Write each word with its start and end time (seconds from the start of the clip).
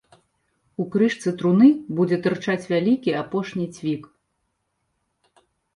У 0.83 0.85
крышцы 0.95 1.33
труны 1.41 1.69
будзе 1.99 2.17
тырчаць 2.25 2.69
вялікі 2.75 3.11
апошні 3.21 3.65
цвік. 3.79 4.13